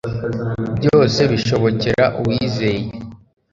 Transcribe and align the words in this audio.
Byose 0.77 1.19
bishobokera 1.31 2.05
uwizeye 2.21 2.83